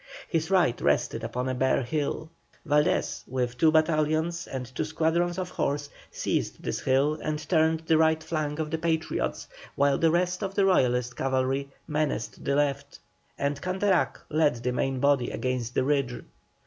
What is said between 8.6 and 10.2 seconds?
the Patriots, while the